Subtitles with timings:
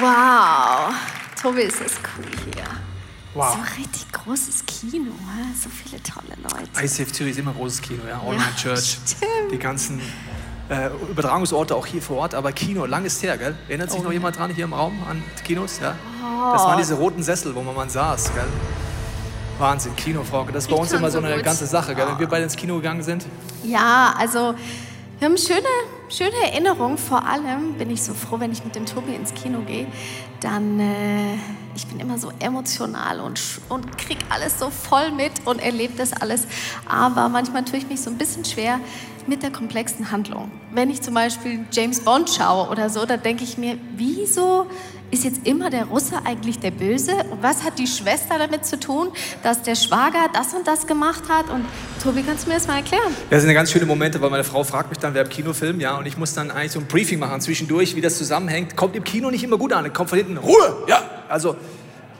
[0.00, 0.94] Wow,
[1.40, 2.64] Tobi, ist das cool hier.
[3.34, 3.52] Wow.
[3.52, 5.12] So ein richtig großes Kino,
[5.60, 6.84] so viele tolle Leute.
[6.84, 8.20] ICF Zürich ist immer ein großes Kino, ja.
[8.24, 8.98] All Night Church.
[9.06, 9.52] stimmt.
[9.52, 10.00] Die ganzen
[10.70, 13.56] äh, Übertragungsorte auch hier vor Ort, aber Kino, lang ist her, gell?
[13.68, 14.14] Erinnert sich Oh, noch ja.
[14.14, 15.78] jemand dran hier im Raum an Kinos?
[15.80, 15.94] Ja?
[16.52, 18.44] Das waren diese roten Sessel, wo man mal saß, gell?
[19.58, 20.46] Wahnsinn, Kinofrau.
[20.52, 21.44] Das ist bei uns immer so so eine gut.
[21.44, 22.06] ganze Sache, gell?
[22.06, 23.26] Wenn wir beide ins Kino gegangen sind.
[23.64, 24.54] Ja, also
[25.18, 25.66] wir haben schöne,
[26.08, 26.96] schöne Erinnerungen.
[26.96, 29.86] Vor allem bin ich so froh, wenn ich mit dem Tobi ins Kino gehe.
[30.40, 31.34] Dann, äh,
[31.74, 36.12] ich bin immer so emotional und, und krieg alles so voll mit und erlebe das
[36.12, 36.46] alles.
[36.88, 38.78] Aber manchmal tue ich mich so ein bisschen schwer
[39.28, 40.50] mit der komplexen Handlung.
[40.72, 44.66] Wenn ich zum Beispiel James Bond schaue oder so, dann denke ich mir, wieso
[45.10, 47.12] ist jetzt immer der Russe eigentlich der Böse?
[47.30, 49.08] Und was hat die Schwester damit zu tun,
[49.42, 51.48] dass der Schwager das und das gemacht hat?
[51.48, 51.64] Und
[52.02, 53.14] Tobi, kannst du mir das mal erklären?
[53.30, 55.96] Das sind ganz schöne Momente, weil meine Frau fragt mich dann, wer im Kinofilm, ja,
[55.96, 58.76] und ich muss dann eigentlich so ein Briefing machen zwischendurch, wie das zusammenhängt.
[58.76, 61.02] Kommt im Kino nicht immer gut an, kommt von hinten Ruhe, ja.
[61.28, 61.56] Also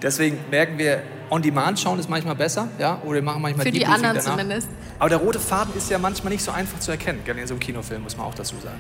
[0.03, 3.73] deswegen merken wir, on Demand schauen ist manchmal besser, ja, oder wir machen manchmal Für
[3.73, 4.39] die Debriefing anderen danach.
[4.39, 4.69] zumindest.
[4.99, 7.55] Aber der rote Faden ist ja manchmal nicht so einfach zu erkennen, gell, in so
[7.55, 8.79] einem Kinofilm muss man auch dazu sagen.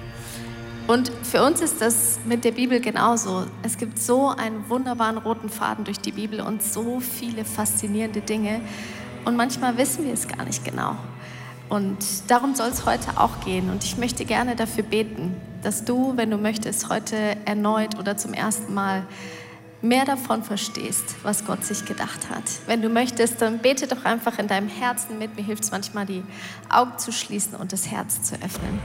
[0.88, 3.44] Und für uns ist das mit der Bibel genauso.
[3.62, 8.62] Es gibt so einen wunderbaren roten Faden durch die Bibel und so viele faszinierende Dinge.
[9.26, 10.96] Und manchmal wissen wir es gar nicht genau.
[11.68, 13.68] Und darum soll es heute auch gehen.
[13.68, 18.32] Und ich möchte gerne dafür beten, dass du, wenn du möchtest, heute erneut oder zum
[18.32, 19.02] ersten Mal
[19.80, 22.44] mehr davon verstehst, was Gott sich gedacht hat.
[22.66, 25.36] Wenn du möchtest, dann bete doch einfach in deinem Herzen mit.
[25.36, 26.24] Mir hilft es manchmal, die
[26.68, 28.80] Augen zu schließen und das Herz zu öffnen.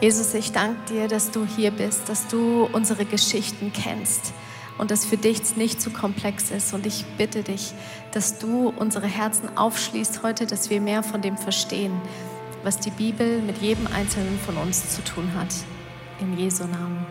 [0.00, 4.32] Jesus, ich danke dir, dass du hier bist, dass du unsere Geschichten kennst
[4.76, 6.72] und dass für dich nicht zu komplex ist.
[6.72, 7.72] Und ich bitte dich,
[8.12, 11.92] dass du unsere Herzen aufschließt heute, dass wir mehr von dem verstehen,
[12.62, 15.52] was die Bibel mit jedem Einzelnen von uns zu tun hat.
[16.20, 17.04] In Jesu Namen.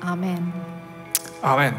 [0.00, 0.71] Amen.
[1.42, 1.74] Amen.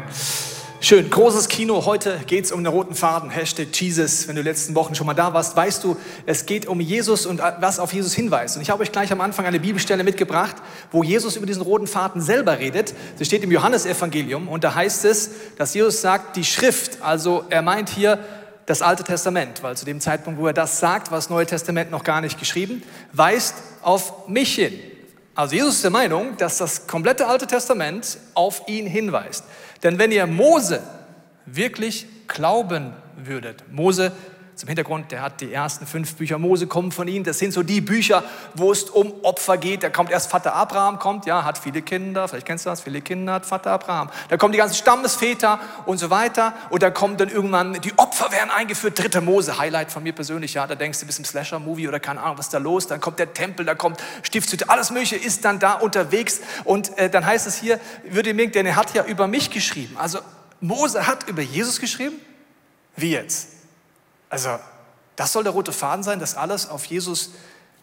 [0.82, 1.86] Schön, großes Kino.
[1.86, 3.30] Heute geht es um den roten Faden.
[3.30, 4.28] Hashtag Jesus.
[4.28, 7.40] Wenn du letzten Wochen schon mal da warst, weißt du, es geht um Jesus und
[7.60, 8.56] was auf Jesus hinweist.
[8.56, 10.56] Und ich habe euch gleich am Anfang eine Bibelstelle mitgebracht,
[10.92, 12.92] wo Jesus über diesen roten Faden selber redet.
[13.16, 17.62] Sie steht im Johannesevangelium und da heißt es, dass Jesus sagt, die Schrift, also er
[17.62, 18.18] meint hier
[18.66, 21.90] das Alte Testament, weil zu dem Zeitpunkt, wo er das sagt, war das Neue Testament
[21.90, 22.82] noch gar nicht geschrieben,
[23.14, 24.74] weist auf mich hin.
[25.34, 29.44] Also Jesus ist der Meinung, dass das komplette Alte Testament auf ihn hinweist.
[29.82, 30.82] Denn wenn ihr Mose
[31.46, 34.12] wirklich glauben würdet, Mose
[34.56, 37.24] zum Hintergrund, der hat die ersten fünf Bücher Mose kommen von ihm.
[37.24, 38.22] Das sind so die Bücher,
[38.54, 39.82] wo es um Opfer geht.
[39.82, 43.00] Da kommt erst Vater Abraham, kommt, ja, hat viele Kinder, vielleicht kennst du das, viele
[43.00, 44.10] Kinder hat Vater Abraham.
[44.28, 46.54] Da kommen die ganzen Stammesväter und so weiter.
[46.70, 50.54] Und da kommt dann irgendwann, die Opfer werden eingeführt, dritte Mose, Highlight von mir persönlich,
[50.54, 52.86] ja, da denkst du, bist im Slasher-Movie oder keine Ahnung, was ist da los.
[52.86, 56.40] Dann kommt der Tempel, da kommt Stiftshütte, alles Mögliche ist dann da unterwegs.
[56.62, 59.96] Und äh, dann heißt es hier, würde mir, denn er hat ja über mich geschrieben.
[59.98, 60.20] Also
[60.60, 62.20] Mose hat über Jesus geschrieben?
[62.96, 63.48] Wie jetzt?
[64.34, 64.58] Also,
[65.14, 67.30] das soll der rote Faden sein, dass alles auf Jesus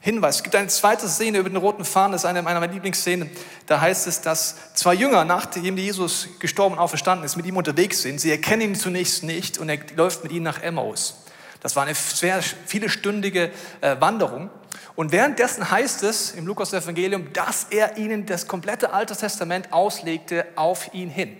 [0.02, 0.40] hinweist.
[0.40, 3.30] Es gibt eine zweite Szene über den roten Faden, das ist eine meiner Lieblingsszenen.
[3.68, 8.02] Da heißt es, dass zwei Jünger, nachdem Jesus gestorben und auferstanden ist, mit ihm unterwegs
[8.02, 8.20] sind.
[8.20, 11.24] Sie erkennen ihn zunächst nicht und er läuft mit ihnen nach Emmaus.
[11.62, 14.50] Das war eine sehr vielestündige äh, Wanderung.
[14.98, 20.94] Und währenddessen heißt es im Lukas-Evangelium, dass er ihnen das komplette Alte Testament auslegte auf
[20.94, 21.38] ihn hin.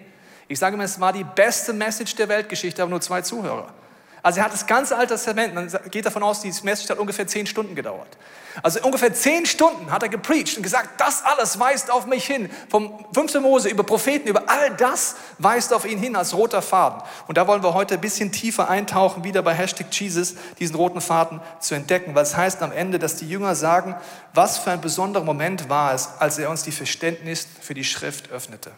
[0.48, 3.74] Ich sage mal, es war die beste Message der Weltgeschichte, aber nur zwei Zuhörer.
[4.24, 7.28] Also er hat das ganze Alte Testament, man geht davon aus, die Message hat ungefähr
[7.28, 8.18] zehn Stunden gedauert.
[8.62, 12.50] Also ungefähr zehn Stunden hat er gepreacht und gesagt, das alles weist auf mich hin.
[12.70, 13.36] Vom 5.
[13.36, 17.02] Mose über Propheten, über all das weist auf ihn hin als roter Faden.
[17.28, 21.02] Und da wollen wir heute ein bisschen tiefer eintauchen, wieder bei Hashtag Jesus, diesen roten
[21.02, 22.14] Faden zu entdecken.
[22.14, 23.96] Weil es heißt am Ende, dass die Jünger sagen,
[24.34, 28.32] was für ein besonderer Moment war es, als er uns die Verständnis für die Schrift
[28.32, 28.72] öffnete.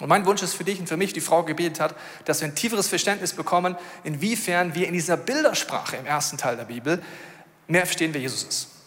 [0.00, 1.94] Und mein Wunsch ist für dich und für mich, die Frau gebetet hat,
[2.24, 6.64] dass wir ein tieferes Verständnis bekommen, inwiefern wir in dieser Bildersprache im ersten Teil der
[6.64, 7.02] Bibel
[7.68, 8.79] mehr verstehen, wer Jesus ist.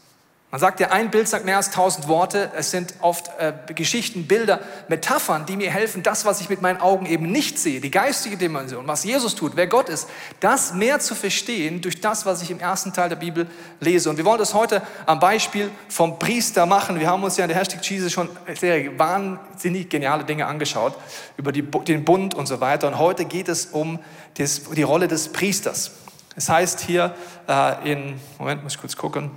[0.54, 2.52] Man sagt ja, ein Bild sagt mehr als tausend Worte.
[2.56, 6.80] Es sind oft äh, Geschichten, Bilder, Metaphern, die mir helfen, das, was ich mit meinen
[6.80, 10.08] Augen eben nicht sehe, die geistige Dimension, was Jesus tut, wer Gott ist,
[10.42, 13.48] das mehr zu verstehen durch das, was ich im ersten Teil der Bibel
[13.80, 14.12] lese.
[14.12, 17.00] Und wir wollen das heute am Beispiel vom Priester machen.
[17.00, 20.94] Wir haben uns ja in der Hashtag Jesus schon sehr wahnsinnig geniale Dinge angeschaut
[21.36, 22.86] über die, den Bund und so weiter.
[22.90, 23.98] Und heute geht es um
[24.38, 25.94] das, die Rolle des Priesters.
[26.36, 27.16] Es heißt hier
[27.48, 29.32] äh, in, Moment, muss ich kurz gucken,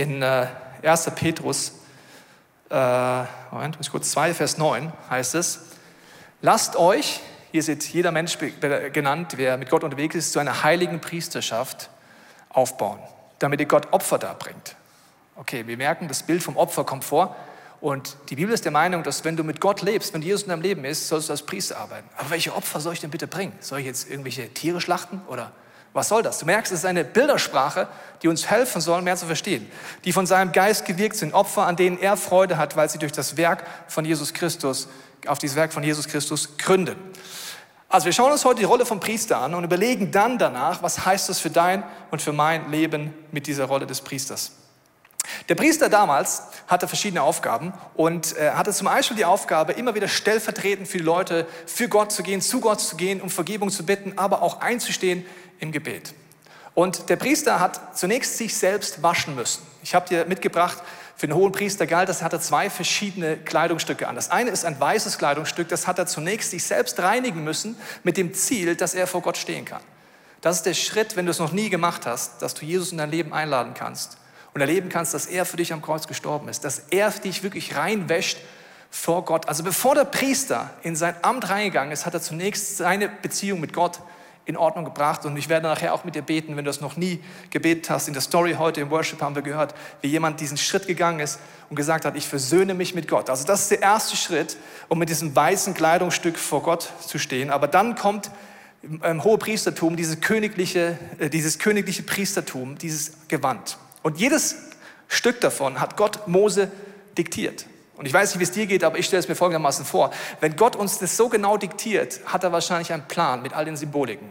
[0.00, 0.46] in äh,
[0.82, 1.10] 1.
[1.14, 1.72] Petrus,
[2.70, 5.60] äh, Moment, muss ich kurz 2, Vers 9 heißt es,
[6.40, 7.20] lasst euch,
[7.52, 8.38] hier ist jeder Mensch
[8.92, 11.90] genannt, wer mit Gott unterwegs ist, zu einer heiligen Priesterschaft
[12.48, 12.98] aufbauen,
[13.40, 14.76] damit ihr Gott Opfer darbringt.
[15.36, 17.36] Okay, wir merken, das Bild vom Opfer kommt vor.
[17.80, 20.50] Und die Bibel ist der Meinung, dass wenn du mit Gott lebst, wenn Jesus in
[20.50, 22.08] deinem Leben ist, sollst du als Priester arbeiten.
[22.16, 23.52] Aber welche Opfer soll ich denn bitte bringen?
[23.60, 25.52] Soll ich jetzt irgendwelche Tiere schlachten oder
[25.92, 26.38] was soll das?
[26.38, 27.88] Du merkst, es ist eine Bildersprache,
[28.22, 29.70] die uns helfen soll, mehr zu verstehen.
[30.04, 33.12] Die von seinem Geist gewirkt sind, Opfer, an denen er Freude hat, weil sie durch
[33.12, 34.88] das Werk von Jesus Christus,
[35.26, 36.96] auf dieses Werk von Jesus Christus gründen.
[37.88, 41.04] Also wir schauen uns heute die Rolle vom Priester an und überlegen dann danach, was
[41.04, 41.82] heißt das für dein
[42.12, 44.52] und für mein Leben mit dieser Rolle des Priesters.
[45.48, 50.08] Der Priester damals hatte verschiedene Aufgaben und äh, hatte zum Beispiel die Aufgabe, immer wieder
[50.08, 53.84] stellvertretend für die Leute, für Gott zu gehen, zu Gott zu gehen, um Vergebung zu
[53.84, 55.26] bitten, aber auch einzustehen
[55.60, 56.14] im Gebet.
[56.74, 59.62] Und der Priester hat zunächst sich selbst waschen müssen.
[59.82, 60.78] Ich habe dir mitgebracht,
[61.16, 64.14] für den hohen Priester galt, das hatte zwei verschiedene Kleidungsstücke an.
[64.14, 68.16] Das eine ist ein weißes Kleidungsstück, das hat er zunächst sich selbst reinigen müssen mit
[68.16, 69.82] dem Ziel, dass er vor Gott stehen kann.
[70.40, 72.98] Das ist der Schritt, wenn du es noch nie gemacht hast, dass du Jesus in
[72.98, 74.16] dein Leben einladen kannst
[74.54, 77.76] und erleben kannst, dass er für dich am Kreuz gestorben ist, dass er dich wirklich
[77.76, 78.38] reinwäscht
[78.90, 79.46] vor Gott.
[79.48, 83.74] Also bevor der Priester in sein Amt reingegangen ist, hat er zunächst seine Beziehung mit
[83.74, 84.00] Gott
[84.50, 85.24] in Ordnung gebracht.
[85.24, 88.08] Und ich werde nachher auch mit dir beten, wenn du das noch nie gebetet hast.
[88.08, 91.38] In der Story heute im Worship haben wir gehört, wie jemand diesen Schritt gegangen ist
[91.70, 93.30] und gesagt hat, ich versöhne mich mit Gott.
[93.30, 94.56] Also das ist der erste Schritt,
[94.88, 97.50] um mit diesem weißen Kleidungsstück vor Gott zu stehen.
[97.50, 98.30] Aber dann kommt
[98.82, 103.78] im Hohepriestertum dieses königliche, äh, dieses königliche Priestertum, dieses Gewand.
[104.02, 104.56] Und jedes
[105.08, 106.70] Stück davon hat Gott Mose
[107.18, 107.66] diktiert.
[108.00, 110.10] Und ich weiß nicht, wie es dir geht, aber ich stelle es mir folgendermaßen vor.
[110.40, 113.76] Wenn Gott uns das so genau diktiert, hat er wahrscheinlich einen Plan mit all den
[113.76, 114.26] Symboliken.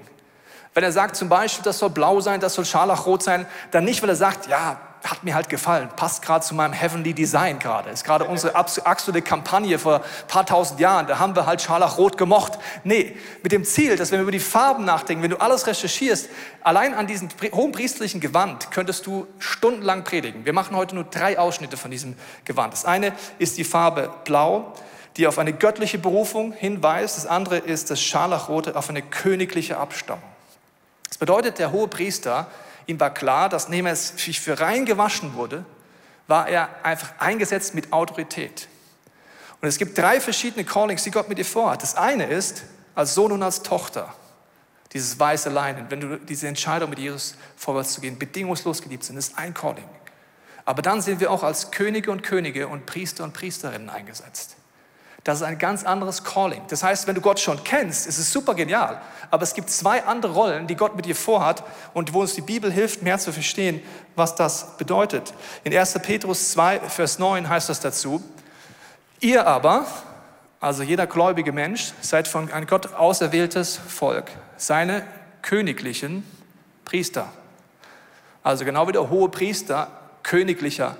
[0.74, 4.02] Wenn er sagt zum Beispiel, das soll blau sein, das soll scharlachrot sein, dann nicht,
[4.02, 7.90] weil er sagt, ja, hat mir halt gefallen, passt gerade zu meinem Heavenly Design gerade.
[7.90, 12.18] Ist gerade unsere absolute Kampagne vor ein paar tausend Jahren, da haben wir halt Scharlachrot
[12.18, 12.60] gemocht.
[12.84, 16.30] Nee, mit dem Ziel, dass wenn wir über die Farben nachdenken, wenn du alles recherchierst,
[16.62, 20.46] allein an diesem hohen priestlichen Gewand könntest du stundenlang predigen.
[20.46, 22.16] Wir machen heute nur drei Ausschnitte von diesem
[22.46, 22.74] Gewand.
[22.74, 24.74] Das eine ist die Farbe Blau,
[25.18, 27.18] die auf eine göttliche Berufung hinweist.
[27.18, 30.24] Das andere ist das Scharlachrote auf eine königliche Abstammung.
[31.08, 32.48] Das bedeutet, der hohe Priester
[32.90, 35.64] Ihm war klar, dass nachdem er sich für rein gewaschen wurde,
[36.26, 38.68] war er einfach eingesetzt mit Autorität.
[39.62, 41.84] Und es gibt drei verschiedene Callings, die Gott mit dir vorhat.
[41.84, 42.64] Das eine ist,
[42.96, 44.12] als Sohn und als Tochter,
[44.92, 49.18] dieses weiße Leinen, wenn du diese Entscheidung mit Jesus vorwärts zu gehen, bedingungslos geliebt sind,
[49.18, 49.88] ist ein Calling.
[50.66, 54.56] Aber dann sind wir auch als Könige und Könige und Priester und Priesterinnen eingesetzt.
[55.30, 56.64] Das ist ein ganz anderes Calling.
[56.70, 59.00] Das heißt, wenn du Gott schon kennst, ist es super genial.
[59.30, 62.42] Aber es gibt zwei andere Rollen, die Gott mit dir vorhat und wo uns die
[62.42, 63.80] Bibel hilft, mehr zu verstehen,
[64.16, 65.36] was das bedeutet.
[65.64, 66.00] In 1.
[66.02, 68.24] Petrus 2, Vers 9 heißt das dazu,
[69.20, 69.86] ihr aber,
[70.60, 75.04] also jeder gläubige Mensch, seid von ein Gott auserwähltes Volk, seine
[75.44, 76.26] königlichen
[76.86, 77.32] Priester.
[78.42, 79.90] Also genau wie der hohe Priester
[80.24, 80.96] königlicher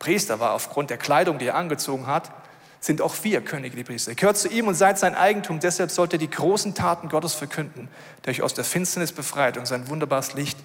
[0.00, 2.32] Priester war aufgrund der Kleidung, die er angezogen hat,
[2.80, 4.14] sind auch wir königliche Priester.
[4.14, 5.60] Gehört zu ihm und seid sein Eigentum.
[5.60, 7.88] Deshalb sollt ihr die großen Taten Gottes verkünden,
[8.24, 10.58] der euch aus der Finsternis befreit und sein wunderbares Licht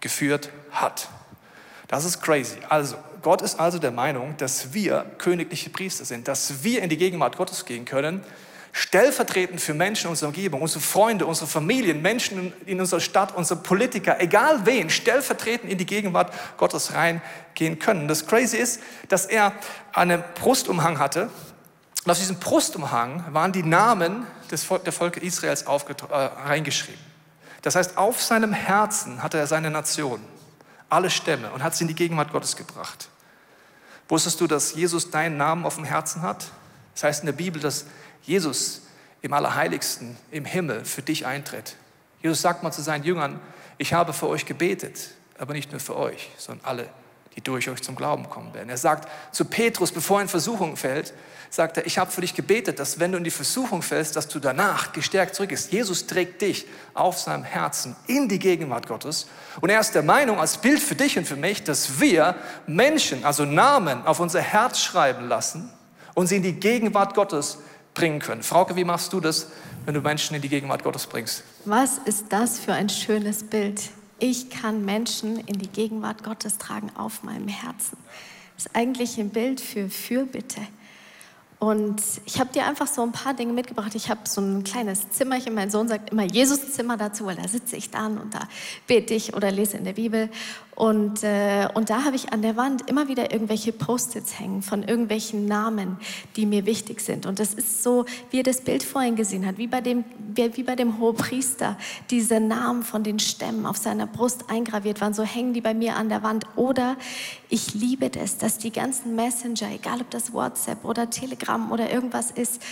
[0.00, 1.08] geführt hat.
[1.88, 2.58] Das ist crazy.
[2.68, 6.96] Also, Gott ist also der Meinung, dass wir königliche Priester sind, dass wir in die
[6.96, 8.22] Gegenwart Gottes gehen können,
[8.72, 13.60] stellvertretend für Menschen in unserer Umgebung, unsere Freunde, unsere Familien, Menschen in unserer Stadt, unsere
[13.60, 18.08] Politiker, egal wen, stellvertretend in die Gegenwart Gottes reingehen können.
[18.08, 19.52] Das Crazy ist, dass er
[19.92, 21.28] einen Brustumhang hatte,
[22.04, 27.00] und auf diesem Brustumhang waren die Namen des Volk, der Volke Israels äh, reingeschrieben.
[27.62, 30.20] Das heißt, auf seinem Herzen hatte er seine Nation,
[30.88, 33.08] alle Stämme und hat sie in die Gegenwart Gottes gebracht.
[34.08, 36.46] Wusstest du, dass Jesus deinen Namen auf dem Herzen hat?
[36.94, 37.84] Das heißt in der Bibel, dass
[38.22, 38.82] Jesus
[39.22, 41.76] im Allerheiligsten im Himmel für dich eintritt.
[42.22, 43.40] Jesus sagt mal zu seinen Jüngern,
[43.78, 46.88] ich habe für euch gebetet, aber nicht nur für euch, sondern alle,
[47.40, 48.68] die durch euch zum Glauben kommen werden.
[48.68, 51.14] Er sagt zu Petrus, bevor er in Versuchung fällt,
[51.48, 54.28] sagt er, ich habe für dich gebetet, dass wenn du in die Versuchung fällst, dass
[54.28, 55.72] du danach gestärkt zurückgehst.
[55.72, 59.26] Jesus trägt dich auf seinem Herzen in die Gegenwart Gottes.
[59.60, 63.24] Und er ist der Meinung, als Bild für dich und für mich, dass wir Menschen,
[63.24, 65.70] also Namen, auf unser Herz schreiben lassen
[66.14, 67.58] und sie in die Gegenwart Gottes
[67.94, 68.42] bringen können.
[68.42, 69.48] Frauke, wie machst du das,
[69.86, 71.42] wenn du Menschen in die Gegenwart Gottes bringst?
[71.64, 73.80] Was ist das für ein schönes Bild?
[74.22, 77.96] Ich kann Menschen in die Gegenwart Gottes tragen auf meinem Herzen.
[78.54, 80.60] Das ist eigentlich ein Bild für Fürbitte.
[81.58, 83.94] Und ich habe dir einfach so ein paar Dinge mitgebracht.
[83.94, 85.54] Ich habe so ein kleines Zimmerchen.
[85.54, 88.46] Mein Sohn sagt immer Jesus-Zimmer dazu, weil da sitze ich dann und da
[88.86, 90.28] bete ich oder lese in der Bibel.
[90.74, 94.82] Und, äh, und da habe ich an der Wand immer wieder irgendwelche Post-its hängen von
[94.82, 95.98] irgendwelchen Namen,
[96.36, 97.26] die mir wichtig sind.
[97.26, 100.62] Und das ist so, wie ihr das Bild vorhin gesehen habt, wie bei dem, wie
[100.62, 101.76] bei dem Hohepriester.
[102.10, 105.96] Diese Namen von den Stämmen auf seiner Brust eingraviert waren, so hängen die bei mir
[105.96, 106.46] an der Wand.
[106.56, 106.96] Oder
[107.50, 112.30] ich liebe das, dass die ganzen Messenger, egal ob das WhatsApp oder Telegram oder irgendwas
[112.30, 112.62] ist,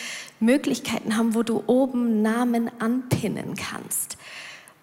[0.40, 4.16] Möglichkeiten haben, wo du oben Namen anpinnen kannst.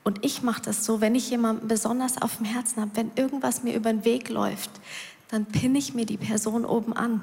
[0.05, 3.63] Und ich mache das so, wenn ich jemanden besonders auf dem Herzen habe, wenn irgendwas
[3.63, 4.69] mir über den Weg läuft,
[5.29, 7.21] dann pinne ich mir die Person oben an.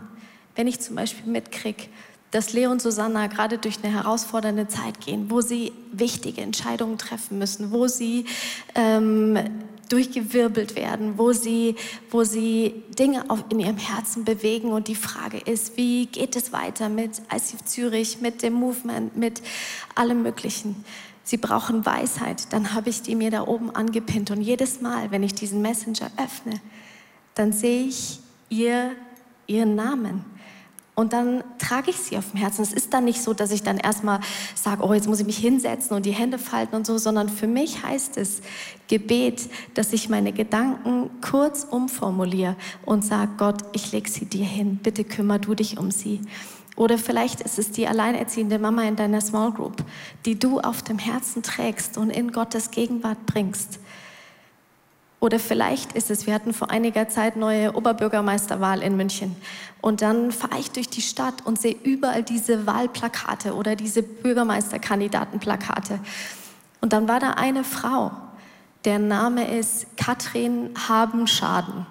[0.57, 1.85] Wenn ich zum Beispiel mitkriege,
[2.33, 7.39] dass Leo und Susanna gerade durch eine herausfordernde Zeit gehen, wo sie wichtige Entscheidungen treffen
[7.39, 8.25] müssen, wo sie
[8.75, 9.39] ähm,
[9.89, 11.77] durchgewirbelt werden, wo sie,
[12.11, 14.73] wo sie Dinge auf, in ihrem Herzen bewegen.
[14.73, 19.41] Und die Frage ist, wie geht es weiter mit ICF Zürich, mit dem Movement, mit
[19.95, 20.85] allem Möglichen.
[21.25, 22.53] Sie brauchen Weisheit.
[22.53, 24.31] Dann habe ich die mir da oben angepinnt.
[24.31, 26.61] Und jedes Mal, wenn ich diesen Messenger öffne,
[27.35, 28.93] dann sehe ich ihr,
[29.47, 30.25] ihren Namen.
[30.95, 32.63] Und dann trage ich sie auf dem Herzen.
[32.63, 34.21] Es ist dann nicht so, dass ich dann erstmal
[34.55, 37.47] sage, oh, jetzt muss ich mich hinsetzen und die Hände falten und so, sondern für
[37.47, 38.43] mich heißt es
[38.89, 44.81] Gebet, dass ich meine Gedanken kurz umformuliere und sage, Gott, ich lege sie dir hin.
[44.83, 46.21] Bitte kümmer du dich um sie.
[46.77, 49.85] Oder vielleicht ist es die alleinerziehende Mama in deiner Small Group,
[50.25, 53.79] die du auf dem Herzen trägst und in Gottes Gegenwart bringst.
[55.21, 59.37] Oder vielleicht ist es, wir hatten vor einiger Zeit neue Oberbürgermeisterwahl in München.
[59.81, 66.01] Und dann fahre ich durch die Stadt und sehe überall diese Wahlplakate oder diese Bürgermeisterkandidatenplakate.
[66.81, 68.11] Und dann war da eine Frau,
[68.85, 71.87] der Name ist Katrin Habenschaden.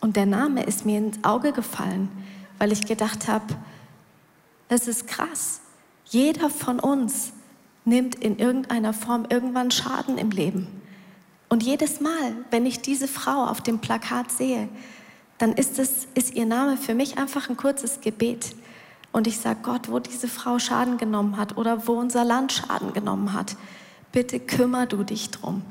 [0.00, 2.08] Und der Name ist mir ins Auge gefallen
[2.58, 3.54] weil ich gedacht habe,
[4.68, 5.60] es ist krass.
[6.06, 7.32] Jeder von uns
[7.84, 10.66] nimmt in irgendeiner Form irgendwann Schaden im Leben.
[11.48, 14.68] Und jedes Mal, wenn ich diese Frau auf dem Plakat sehe,
[15.38, 18.54] dann ist, es, ist ihr Name für mich einfach ein kurzes Gebet.
[19.12, 22.92] Und ich sage Gott, wo diese Frau Schaden genommen hat oder wo unser Land Schaden
[22.92, 23.56] genommen hat,
[24.12, 25.62] bitte kümmer du dich drum.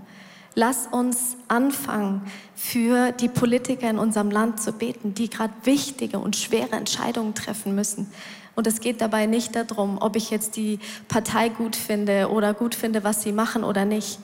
[0.53, 2.21] Lass uns anfangen,
[2.55, 7.73] für die Politiker in unserem Land zu beten, die gerade wichtige und schwere Entscheidungen treffen
[7.73, 8.11] müssen.
[8.55, 12.75] Und es geht dabei nicht darum, ob ich jetzt die Partei gut finde oder gut
[12.75, 14.19] finde, was sie machen oder nicht,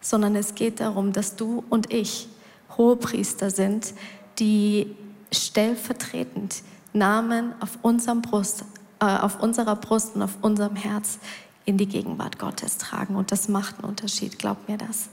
[0.00, 2.28] sondern es geht darum, dass du und ich
[2.76, 3.94] Hohepriester sind,
[4.38, 4.94] die
[5.32, 8.64] stellvertretend Namen auf, unserem Brust,
[9.00, 11.18] äh, auf unserer Brust und auf unserem Herz
[11.64, 13.14] in die Gegenwart Gottes tragen.
[13.14, 15.08] Und das macht einen Unterschied, glaub mir das.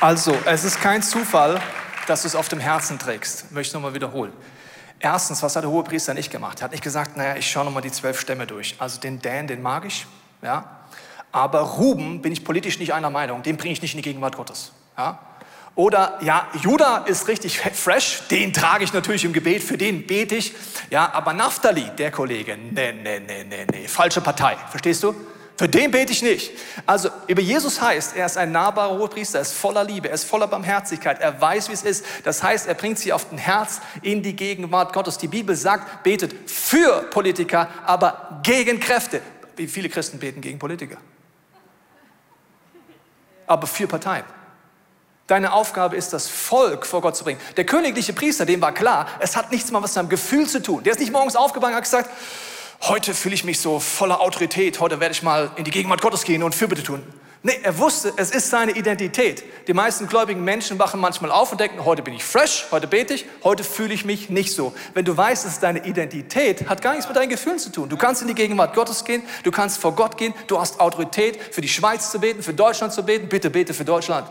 [0.00, 1.60] Also, es ist kein Zufall,
[2.06, 3.52] dass du es auf dem Herzen trägst.
[3.52, 4.32] Möchte ich nochmal wiederholen.
[5.00, 6.60] Erstens, was hat der Hohepriester nicht gemacht?
[6.60, 8.74] Er hat nicht gesagt, naja, ich schaue nochmal die zwölf Stämme durch.
[8.78, 10.06] Also den Dan, den mag ich,
[10.42, 10.80] ja.
[11.32, 14.36] Aber Ruben bin ich politisch nicht einer Meinung, den bringe ich nicht in die Gegenwart
[14.36, 14.72] Gottes.
[14.96, 15.18] Ja?
[15.74, 20.36] Oder ja, Judah ist richtig fresh, den trage ich natürlich im Gebet, für den bete
[20.36, 20.54] ich.
[20.90, 25.14] Ja, aber Naphtali, der Kollege, nee, nee, nee, nee, nee, falsche Partei, verstehst du?
[25.56, 26.50] Für den bete ich nicht.
[26.84, 30.24] Also über Jesus heißt, er ist ein nahbarer Hohepriester, er ist voller Liebe, er ist
[30.24, 32.04] voller Barmherzigkeit, er weiß, wie es ist.
[32.24, 35.16] Das heißt, er bringt sie auf den Herz in die Gegenwart Gottes.
[35.16, 39.22] Die Bibel sagt, betet für Politiker, aber gegen Kräfte.
[39.54, 40.96] Wie viele Christen beten gegen Politiker?
[43.46, 44.24] Aber für Parteien.
[45.28, 47.40] Deine Aufgabe ist, das Volk vor Gott zu bringen.
[47.56, 50.82] Der königliche Priester, dem war klar, es hat nichts mal mit seinem Gefühl zu tun.
[50.82, 52.10] Der ist nicht morgens aufgewacht und hat gesagt,
[52.82, 56.24] heute fühle ich mich so voller Autorität, heute werde ich mal in die Gegenwart Gottes
[56.24, 57.02] gehen und Fürbitte tun.
[57.46, 59.44] Nee, er wusste, es ist seine Identität.
[59.68, 63.12] Die meisten gläubigen Menschen wachen manchmal auf und denken, heute bin ich fresh, heute bete
[63.12, 64.74] ich, heute fühle ich mich nicht so.
[64.94, 67.90] Wenn du weißt, es ist deine Identität, hat gar nichts mit deinen Gefühlen zu tun.
[67.90, 71.38] Du kannst in die Gegenwart Gottes gehen, du kannst vor Gott gehen, du hast Autorität,
[71.52, 73.28] für die Schweiz zu beten, für Deutschland zu beten.
[73.28, 74.26] Bitte bete für Deutschland.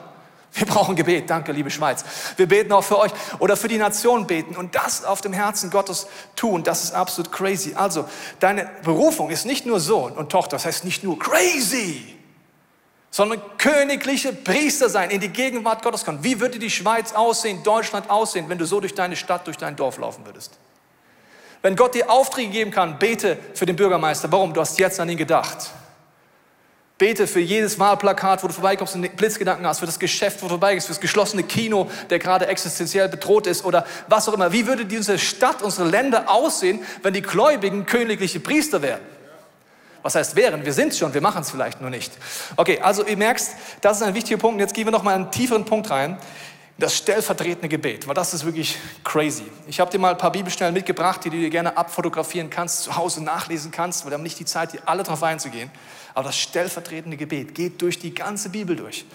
[0.53, 1.29] Wir brauchen Gebet.
[1.29, 2.05] Danke, liebe Schweiz.
[2.37, 5.71] Wir beten auch für euch oder für die Nation beten und das auf dem Herzen
[5.71, 6.63] Gottes tun.
[6.63, 7.73] Das ist absolut crazy.
[7.73, 8.07] Also,
[8.39, 10.57] deine Berufung ist nicht nur Sohn und Tochter.
[10.57, 12.15] Das heißt nicht nur crazy,
[13.09, 16.23] sondern königliche Priester sein, in die Gegenwart Gottes kommen.
[16.23, 19.75] Wie würde die Schweiz aussehen, Deutschland aussehen, wenn du so durch deine Stadt, durch dein
[19.75, 20.59] Dorf laufen würdest?
[21.63, 24.31] Wenn Gott dir Aufträge geben kann, bete für den Bürgermeister.
[24.31, 24.53] Warum?
[24.53, 25.71] Du hast jetzt an ihn gedacht.
[27.03, 30.51] Bete für jedes Wahlplakat, wo du vorbeikommst und Blitzgedanken hast, für das Geschäft, wo du
[30.51, 34.53] vorbeigehst, für das geschlossene Kino, der gerade existenziell bedroht ist oder was auch immer.
[34.53, 39.01] Wie würde diese Stadt, unsere Länder aussehen, wenn die Gläubigen königliche Priester wären?
[40.01, 40.63] Was heißt wären?
[40.63, 42.13] Wir sind es schon, wir machen es vielleicht nur nicht.
[42.55, 44.61] Okay, also ihr merkst, das ist ein wichtiger Punkt.
[44.61, 46.17] Jetzt gehen wir noch mal einen tieferen Punkt rein.
[46.77, 49.43] das stellvertretende Gebet, weil das ist wirklich crazy.
[49.67, 52.95] Ich habe dir mal ein paar Bibelstellen mitgebracht, die du dir gerne abfotografieren kannst, zu
[52.95, 55.69] Hause nachlesen kannst, weil wir haben nicht die Zeit, hier alle drauf einzugehen.
[56.13, 59.05] Aber das stellvertretende Gebet geht durch die ganze Bibel durch.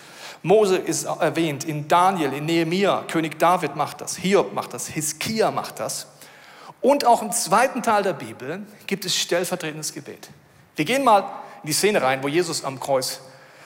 [0.43, 5.51] Mose ist erwähnt, in Daniel, in Nehemia, König David macht das, Hiob macht das, Hiskia
[5.51, 6.07] macht das.
[6.81, 10.29] Und auch im zweiten Teil der Bibel gibt es stellvertretendes Gebet.
[10.77, 11.21] Wir gehen mal
[11.63, 13.21] in die Szene rein, wo Jesus am Kreuz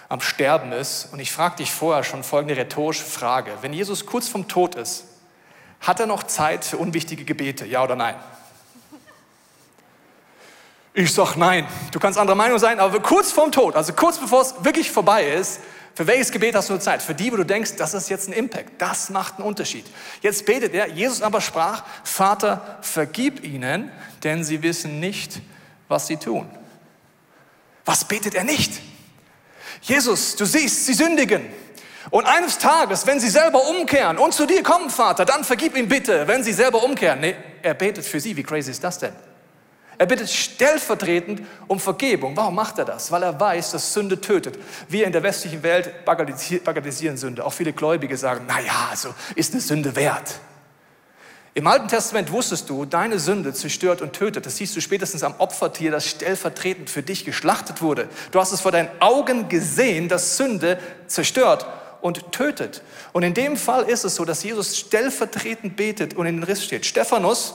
[0.08, 1.08] am Sterben ist.
[1.12, 3.52] Und ich frage dich vorher schon folgende rhetorische Frage.
[3.62, 5.04] Wenn Jesus kurz vom Tod ist,
[5.80, 7.66] hat er noch Zeit für unwichtige Gebete?
[7.66, 8.14] Ja oder nein?
[10.94, 11.66] Ich sage nein.
[11.90, 15.26] Du kannst anderer Meinung sein, aber kurz vorm Tod, also kurz bevor es wirklich vorbei
[15.26, 15.60] ist,
[15.94, 17.02] für welches Gebet hast du Zeit?
[17.02, 18.80] Für die, wo du denkst, das ist jetzt ein Impact.
[18.80, 19.84] Das macht einen Unterschied.
[20.22, 20.88] Jetzt betet er.
[20.88, 23.90] Jesus aber sprach, Vater, vergib ihnen,
[24.24, 25.40] denn sie wissen nicht,
[25.88, 26.48] was sie tun.
[27.84, 28.80] Was betet er nicht?
[29.82, 31.46] Jesus, du siehst, sie sündigen.
[32.10, 35.88] Und eines Tages, wenn sie selber umkehren und zu dir kommen, Vater, dann vergib ihnen
[35.88, 37.20] bitte, wenn sie selber umkehren.
[37.20, 38.36] Nee, er betet für sie.
[38.36, 39.12] Wie crazy ist das denn?
[40.02, 42.36] Er bittet stellvertretend um Vergebung.
[42.36, 43.12] Warum macht er das?
[43.12, 44.58] Weil er weiß, dass Sünde tötet.
[44.88, 47.44] Wir in der westlichen Welt bagatellisieren Sünde.
[47.44, 50.40] Auch viele Gläubige sagen, naja, also ist eine Sünde wert.
[51.54, 54.44] Im Alten Testament wusstest du, deine Sünde zerstört und tötet.
[54.44, 58.08] Das siehst du spätestens am Opfertier, das stellvertretend für dich geschlachtet wurde.
[58.32, 61.64] Du hast es vor deinen Augen gesehen, dass Sünde zerstört
[62.00, 62.82] und tötet.
[63.12, 66.64] Und in dem Fall ist es so, dass Jesus stellvertretend betet und in den Riss
[66.64, 66.86] steht.
[66.86, 67.54] Stephanus,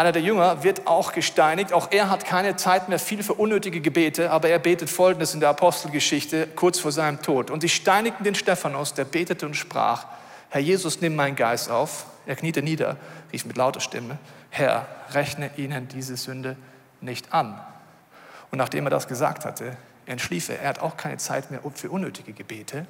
[0.00, 1.74] einer der Jünger, wird auch gesteinigt.
[1.74, 5.40] Auch er hat keine Zeit mehr viel für unnötige Gebete, aber er betet Folgendes in
[5.40, 7.50] der Apostelgeschichte kurz vor seinem Tod.
[7.50, 10.06] Und sie steinigten den Stephanus, der betete und sprach,
[10.48, 12.06] Herr Jesus, nimm meinen Geist auf.
[12.24, 12.96] Er kniete nieder,
[13.30, 14.16] rief mit lauter Stimme,
[14.48, 16.56] Herr, rechne ihnen diese Sünde
[17.02, 17.60] nicht an.
[18.50, 19.76] Und nachdem er das gesagt hatte,
[20.06, 20.62] entschlief er.
[20.62, 22.86] Er hat auch keine Zeit mehr für unnötige Gebete.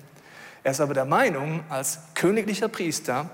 [0.62, 3.29] Er ist aber der Meinung, als königlicher Priester,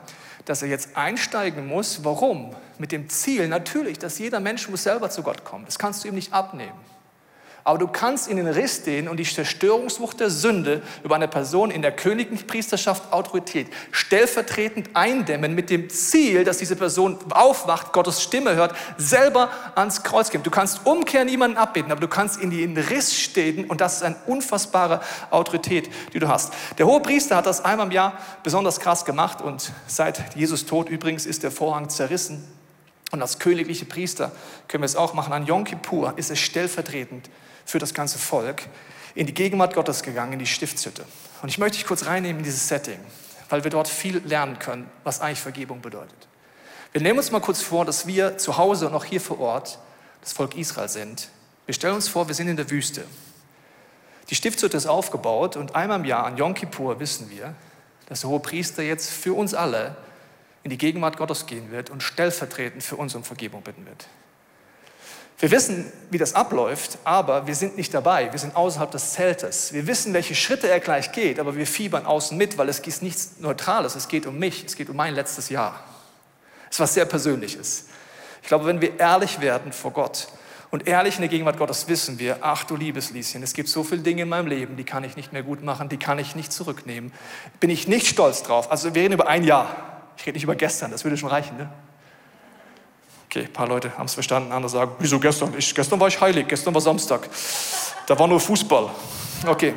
[0.47, 2.05] dass er jetzt einsteigen muss.
[2.05, 2.55] Warum?
[2.79, 5.67] Mit dem Ziel natürlich, dass jeder Mensch muss selber zu Gott kommen.
[5.67, 6.79] Das kannst du ihm nicht abnehmen.
[7.67, 11.73] Aber du kannst in den Riss stehen und die Zerstörungswucht der Sünde über eine Person
[11.73, 18.23] in der königlichen Priesterschaft Autorität stellvertretend eindämmen mit dem Ziel, dass diese Person aufwacht, Gottes
[18.23, 20.45] Stimme hört, selber ans Kreuz gehen.
[20.45, 24.03] Du kannst umkehren, niemanden abbeten, aber du kannst in den Riss stehen und das ist
[24.05, 25.01] eine unfassbare
[25.33, 26.53] Autorität, die du hast.
[26.79, 28.13] Der hohe Priester hat das einmal im Jahr
[28.45, 32.45] besonders krass gemacht und seit Jesus Tod übrigens ist der Vorhang zerrissen.
[33.11, 34.31] Und als königliche Priester
[34.69, 35.33] können wir es auch machen.
[35.33, 37.29] An Yom Kippur ist es stellvertretend
[37.67, 38.63] für das ganze Volk
[39.15, 41.05] in die Gegenwart Gottes gegangen, in die Stiftshütte.
[41.43, 42.99] Und ich möchte dich kurz reinnehmen in dieses Setting,
[43.51, 46.29] weil wir dort viel lernen können, was eigentlich Vergebung bedeutet.
[46.93, 49.79] Wir nehmen uns mal kurz vor, dass wir zu Hause und auch hier vor Ort
[50.23, 51.29] das Volk Israel sind.
[51.67, 53.05] Wir stellen uns vor, wir sind in der Wüste.
[54.31, 57.55] Die Stiftshütte ist aufgebaut und einmal im Jahr an Yom Kippur wissen wir,
[58.07, 59.97] dass der hohe Priester jetzt für uns alle
[60.63, 64.07] in die Gegenwart Gottes gehen wird und stellvertretend für uns um Vergebung bitten wird.
[65.39, 68.33] Wir wissen, wie das abläuft, aber wir sind nicht dabei.
[68.33, 69.73] Wir sind außerhalb des Zeltes.
[69.75, 73.03] Wir wissen, welche Schritte er gleich geht, aber wir fiebern außen mit, weil es ist
[73.03, 73.97] nichts Neutrales.
[73.97, 74.65] Es geht um mich.
[74.65, 75.85] Es geht um mein letztes Jahr.
[76.71, 77.87] Es ist was sehr Persönliches.
[78.41, 80.29] Ich glaube, wenn wir ehrlich werden vor Gott
[80.71, 83.85] und ehrlich in der Gegenwart Gottes wissen wir, ach du liebes Lieschen, es gibt so
[83.85, 86.35] viele Dinge in meinem Leben, die kann ich nicht mehr gut machen, die kann ich
[86.35, 87.13] nicht zurücknehmen.
[87.61, 88.71] Bin ich nicht stolz drauf.
[88.71, 90.03] Also wir reden über ein Jahr.
[90.17, 91.59] Ich rede nicht über gestern, das würde schon reichen.
[91.59, 91.69] Ne?
[93.27, 95.53] Okay, ein paar Leute haben es verstanden, andere sagen, wieso gestern?
[95.59, 97.29] Ich, gestern war ich heilig, gestern war Samstag.
[98.07, 98.89] Da war nur Fußball.
[99.47, 99.75] Okay,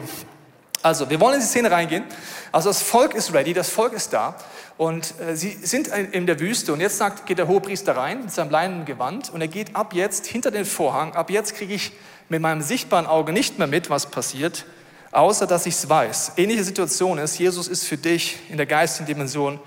[0.82, 2.06] also wir wollen in die Szene reingehen.
[2.52, 4.36] Also das Volk ist ready, das Volk ist da
[4.78, 8.32] und äh, sie sind in der Wüste und jetzt sagt, geht der Hohepriester rein mit
[8.32, 11.14] seinem leinenen Gewand und er geht ab jetzt hinter den Vorhang.
[11.14, 11.92] Ab jetzt kriege ich
[12.30, 14.66] mit meinem sichtbaren Auge nicht mehr mit, was passiert,
[15.12, 16.34] außer dass ich es weiß.
[16.38, 19.60] Ähnliche Situation ist, Jesus ist für dich in der geistigen Dimension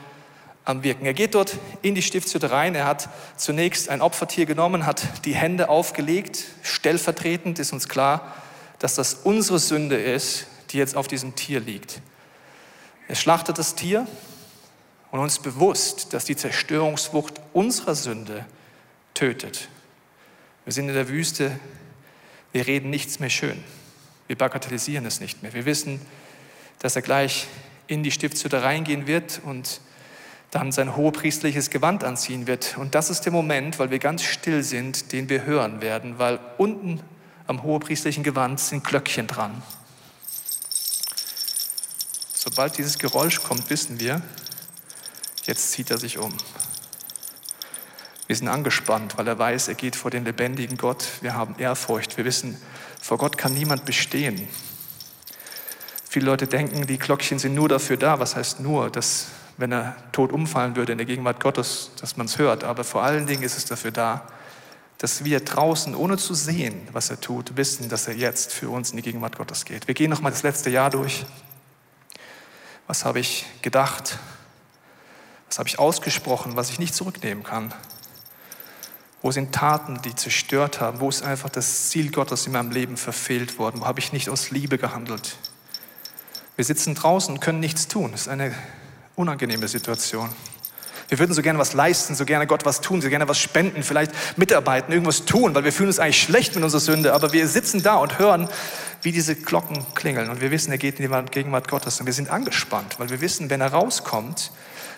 [0.65, 1.05] am Wirken.
[1.05, 2.75] Er geht dort in die Stiftshütte rein.
[2.75, 6.45] Er hat zunächst ein Opfertier genommen, hat die Hände aufgelegt.
[6.63, 8.35] Stellvertretend ist uns klar,
[8.79, 12.01] dass das unsere Sünde ist, die jetzt auf diesem Tier liegt.
[13.09, 14.07] Er schlachtet das Tier
[15.11, 18.47] und uns bewusst, dass die Zerstörungswucht unserer Sünde
[19.15, 19.69] tötet.
[20.65, 21.51] Wir sind in der Wüste,
[22.53, 23.63] wir reden nichts mehr schön.
[24.29, 25.53] Wir bagatellisieren es nicht mehr.
[25.53, 26.01] Wir wissen,
[26.79, 27.47] dass er gleich
[27.87, 29.81] in die Stiftshütte reingehen wird und
[30.53, 32.77] dann sein hohepriestliches Gewand anziehen wird.
[32.77, 36.39] Und das ist der Moment, weil wir ganz still sind, den wir hören werden, weil
[36.59, 37.01] unten
[37.47, 39.63] am hohepriestlichen Gewand sind Glöckchen dran.
[42.35, 44.21] Sobald dieses Geräusch kommt, wissen wir,
[45.45, 46.35] jetzt zieht er sich um.
[48.27, 51.05] Wir sind angespannt, weil er weiß, er geht vor den lebendigen Gott.
[51.23, 52.19] Wir haben Ehrfurcht.
[52.19, 52.61] Wir wissen,
[53.01, 54.49] vor Gott kann niemand bestehen.
[56.07, 58.21] Viele Leute denken, die Glöckchen sind nur dafür da.
[58.21, 58.91] Was heißt nur?
[58.91, 62.65] Dass wenn er tot umfallen würde in der Gegenwart Gottes, dass man es hört.
[62.65, 64.27] Aber vor allen Dingen ist es dafür da,
[64.99, 68.91] dass wir draußen, ohne zu sehen, was er tut, wissen, dass er jetzt für uns
[68.91, 69.89] in die Gegenwart Gottes geht.
[69.89, 71.27] Wir gehen nochmal das letzte Jahr durch.
[72.87, 74.19] Was habe ich gedacht?
[75.49, 77.75] Was habe ich ausgesprochen, was ich nicht zurücknehmen kann?
[79.23, 81.01] Wo sind Taten, die zerstört haben?
[81.01, 83.81] Wo ist einfach das Ziel Gottes in meinem Leben verfehlt worden?
[83.81, 85.37] Wo habe ich nicht aus Liebe gehandelt?
[86.57, 88.13] Wir sitzen draußen und können nichts tun.
[88.13, 88.55] Das ist eine
[89.17, 90.29] unangenehme Situation.
[91.09, 93.83] Wir würden so gerne was leisten, so gerne Gott was tun, so gerne was spenden,
[93.83, 97.13] vielleicht mitarbeiten, irgendwas tun, weil wir fühlen uns eigentlich schlecht mit unserer Sünde.
[97.13, 98.49] Aber wir sitzen da und hören,
[99.03, 100.31] wie diese Glocken klingeln.
[100.31, 102.01] Und wir wissen, er geht in die Gegenwart Gottes.
[102.01, 104.53] Und wir sind angespannt, weil wir wissen, wenn er rauskommt,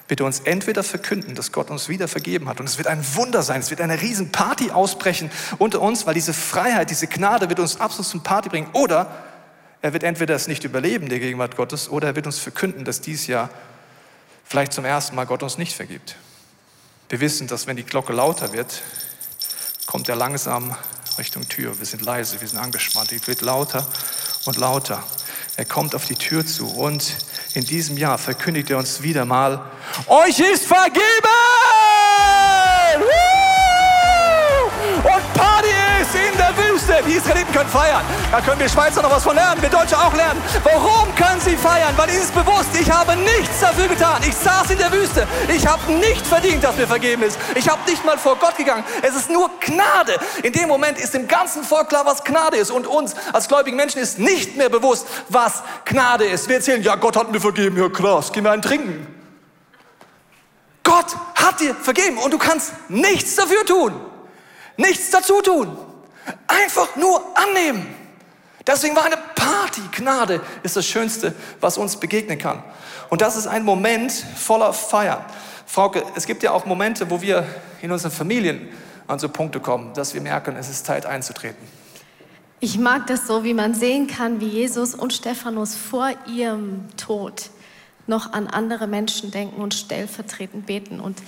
[0.07, 2.61] wird er uns entweder verkünden, dass Gott uns wieder vergeben hat.
[2.61, 6.35] Und es wird ein Wunder sein, es wird eine Riesenparty ausbrechen unter uns, weil diese
[6.35, 8.69] Freiheit, diese Gnade wird uns absolut zum Party bringen.
[8.75, 9.11] Oder
[9.81, 13.01] er wird entweder es nicht überleben, der Gegenwart Gottes, oder er wird uns verkünden, dass
[13.01, 13.51] dies Jahr
[14.45, 16.17] vielleicht zum ersten Mal Gott uns nicht vergibt.
[17.09, 18.83] Wir wissen, dass wenn die Glocke lauter wird,
[19.87, 20.77] kommt er langsam
[21.19, 21.79] Richtung Tür.
[21.79, 23.11] Wir sind leise, wir sind angespannt.
[23.11, 23.87] Die wird lauter
[24.47, 25.03] und lauter.
[25.57, 27.15] Er kommt auf die Tür zu und
[27.55, 29.71] in diesem Jahr verkündigt er uns wieder mal,
[30.09, 31.44] euch ist vergeben!
[37.05, 37.15] Wüste.
[37.15, 38.03] Die Israeliten können feiern.
[38.31, 40.41] Da können wir Schweizer noch was von lernen, wir Deutsche auch lernen.
[40.63, 41.95] Warum können sie feiern?
[41.97, 44.23] Weil ihnen ist bewusst, ich habe nichts dafür getan.
[44.27, 45.27] Ich saß in der Wüste.
[45.55, 47.39] Ich habe nicht verdient, dass mir vergeben ist.
[47.55, 48.85] Ich habe nicht mal vor Gott gegangen.
[49.03, 50.19] Es ist nur Gnade.
[50.43, 52.71] In dem Moment ist dem ganzen Volk klar, was Gnade ist.
[52.71, 56.49] Und uns als gläubigen Menschen ist nicht mehr bewusst, was Gnade ist.
[56.49, 57.77] Wir erzählen, ja, Gott hat mir vergeben.
[57.77, 59.07] Ja, krass, gehen wir einen trinken.
[60.83, 63.95] Gott hat dir vergeben und du kannst nichts dafür tun.
[64.77, 65.77] Nichts dazu tun.
[66.47, 67.87] Einfach nur annehmen.
[68.67, 69.83] Deswegen war eine Party.
[69.93, 72.63] Gnade ist das Schönste, was uns begegnen kann.
[73.11, 75.25] Und das ist ein Moment voller Feier.
[75.67, 77.47] Frauke, es gibt ja auch Momente, wo wir
[77.83, 78.69] in unseren Familien
[79.07, 81.63] an so Punkte kommen, dass wir merken, es ist Zeit einzutreten.
[82.61, 87.51] Ich mag das so, wie man sehen kann, wie Jesus und Stephanus vor ihrem Tod
[88.07, 91.01] noch an andere Menschen denken und stellvertretend beten.
[91.01, 91.19] Und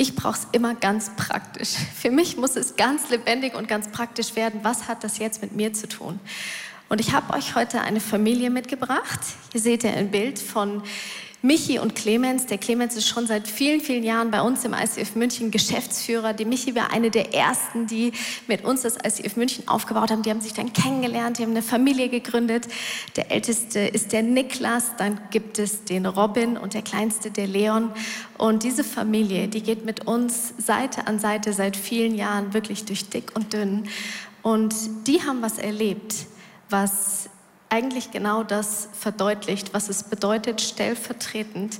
[0.00, 1.74] ich brauche es immer ganz praktisch.
[1.94, 4.60] Für mich muss es ganz lebendig und ganz praktisch werden.
[4.62, 6.18] Was hat das jetzt mit mir zu tun?
[6.88, 9.20] Und ich habe euch heute eine Familie mitgebracht.
[9.52, 10.82] Hier seht ihr ein Bild von
[11.42, 12.44] Michi und Clemens.
[12.44, 16.34] Der Clemens ist schon seit vielen, vielen Jahren bei uns im ICF München Geschäftsführer.
[16.34, 18.12] Die Michi war eine der ersten, die
[18.46, 20.22] mit uns das ICF München aufgebaut haben.
[20.22, 22.68] Die haben sich dann kennengelernt, die haben eine Familie gegründet.
[23.16, 27.90] Der älteste ist der Niklas, dann gibt es den Robin und der kleinste der Leon.
[28.36, 33.08] Und diese Familie, die geht mit uns Seite an Seite seit vielen Jahren wirklich durch
[33.08, 33.88] dick und dünn.
[34.42, 34.74] Und
[35.06, 36.26] die haben was erlebt,
[36.68, 37.29] was
[37.70, 41.78] eigentlich genau das verdeutlicht, was es bedeutet, stellvertretend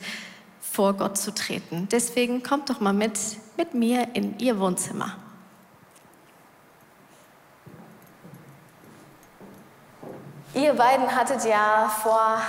[0.61, 1.89] vor Gott zu treten.
[1.91, 3.19] Deswegen kommt doch mal mit,
[3.57, 5.17] mit mir in Ihr Wohnzimmer.
[10.55, 12.41] Ihr beiden hattet ja vor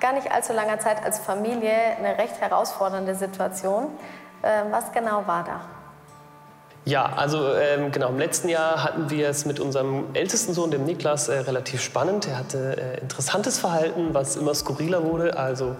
[0.00, 3.88] gar nicht allzu langer Zeit als Familie eine recht herausfordernde Situation.
[4.42, 5.60] Ähm, was genau war da?
[6.86, 10.84] Ja, also ähm, genau, im letzten Jahr hatten wir es mit unserem ältesten Sohn, dem
[10.84, 12.26] Niklas, äh, relativ spannend.
[12.26, 15.36] Er hatte äh, interessantes Verhalten, was immer skurriler wurde.
[15.36, 15.76] Also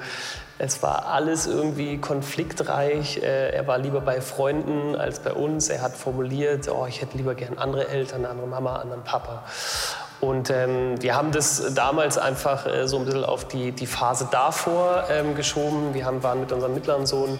[0.59, 3.17] es war alles irgendwie konfliktreich.
[3.17, 5.71] Äh, er war lieber bei Freunden als bei uns.
[5.71, 9.43] Er hat formuliert, oh, ich hätte lieber gern andere Eltern, andere Mama, anderen Papa.
[10.21, 14.29] Und ähm, wir haben das damals einfach äh, so ein bisschen auf die, die Phase
[14.31, 15.95] davor ähm, geschoben.
[15.95, 17.39] Wir haben, waren mit unserem mittleren Sohn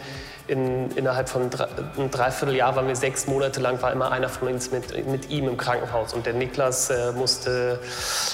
[0.51, 4.49] in, innerhalb von drei, einem Dreivierteljahr waren wir sechs Monate lang, war immer einer von
[4.49, 6.13] uns mit, mit ihm im Krankenhaus.
[6.13, 7.79] Und der Niklas äh, musste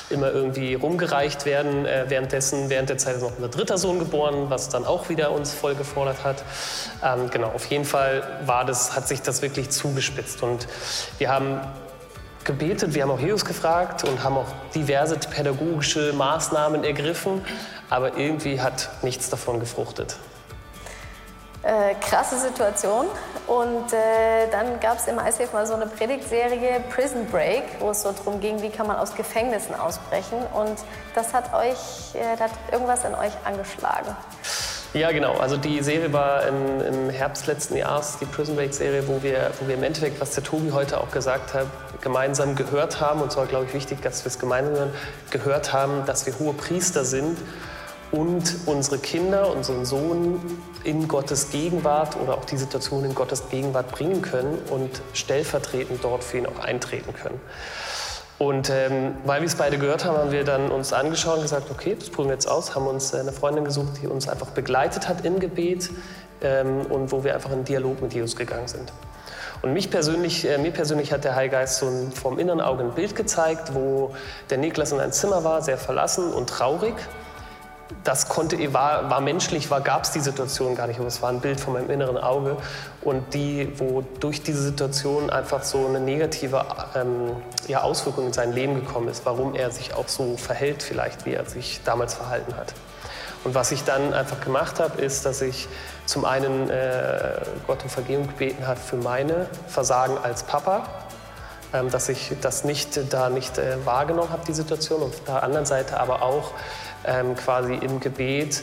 [0.09, 1.85] immer irgendwie rumgereicht werden.
[1.85, 5.33] Äh, währenddessen, während der Zeit ist noch unser dritter Sohn geboren, was dann auch wieder
[5.33, 6.43] uns voll gefordert hat.
[7.05, 10.43] Ähm, genau, auf jeden Fall war das, hat sich das wirklich zugespitzt.
[10.43, 10.69] Und
[11.19, 11.61] wir haben
[12.47, 17.45] gebetet, wir haben auch Jesus gefragt und haben auch diverse pädagogische Maßnahmen ergriffen,
[17.91, 20.17] aber irgendwie hat nichts davon gefruchtet.
[21.67, 23.07] Äh, krasse Situation.
[23.49, 28.03] Und äh, dann gab es im ICF mal so eine Predigtserie Prison Break, wo es
[28.03, 30.39] so darum ging, wie kann man aus Gefängnissen ausbrechen.
[30.55, 30.79] Und
[31.17, 34.15] das hat euch, äh, das hat irgendwas in euch angeschlagen.
[34.94, 35.35] Ja, genau.
[35.35, 39.51] Also die Serie war im, im Herbst letzten Jahres, die Prison Break Serie, wo wir,
[39.61, 41.66] wo wir im Endeffekt, was der Tobi heute auch gesagt hat,
[42.01, 44.90] gemeinsam gehört haben, und zwar glaube ich wichtig, dass wir es gemeinsam
[45.31, 47.37] gehört haben, dass wir hohe Priester sind
[48.12, 50.40] und unsere Kinder, unseren Sohn
[50.85, 56.22] in Gottes Gegenwart oder auch die Situation in Gottes Gegenwart bringen können und stellvertretend dort
[56.22, 57.40] für ihn auch eintreten können.
[58.38, 61.70] Und ähm, weil wir es beide gehört haben, haben wir dann uns angeschaut und gesagt,
[61.70, 64.49] okay, das probieren wir jetzt aus, haben uns äh, eine Freundin gesucht, die uns einfach
[64.49, 65.90] begleitet hat im Gebet
[66.42, 68.92] ähm, und wo wir einfach in Dialog mit Jesus gegangen sind.
[69.62, 72.92] Und mich persönlich, äh, mir persönlich hat der Heilgeist so ein, vom inneren Auge ein
[72.92, 74.14] Bild gezeigt, wo
[74.51, 76.94] der Niklas in einem Zimmer war, sehr verlassen und traurig
[78.05, 81.31] das konnte, war, war menschlich, war, gab es die Situation gar nicht, aber es war
[81.31, 82.57] ein Bild von meinem inneren Auge
[83.03, 87.33] und die, wo durch diese Situation einfach so eine negative ähm,
[87.68, 91.35] ja, Auswirkung in sein Leben gekommen ist, warum er sich auch so verhält vielleicht, wie
[91.35, 92.75] er sich damals verhalten hat.
[93.44, 95.68] Und was ich dann einfach gemacht habe, ist, dass ich
[96.05, 100.88] zum einen äh, Gott um Vergebung gebeten habe für meine Versagen als Papa,
[101.91, 105.67] dass ich das nicht, da nicht äh, wahrgenommen habe, die Situation, und auf der anderen
[105.67, 106.53] Seite aber auch
[107.05, 108.62] ähm, quasi im Gebet